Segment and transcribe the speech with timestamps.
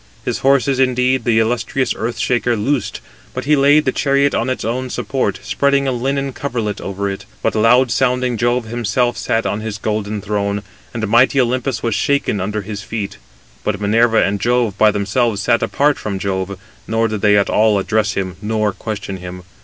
[0.25, 3.01] His horses, indeed, the illustrious Earth shaker loosed,
[3.35, 7.25] but he laid the chariot on its support, spreading a linen coverlet [over it].
[7.43, 12.41] But loud sounding Jove himself sat on his golden throne, and mighty Olympus was shaken
[12.41, 13.19] under his feet.
[13.63, 16.57] But Minerva and Juno by themselves sat apart from Jove,
[16.87, 19.43] nor did they at all address him, nor question him.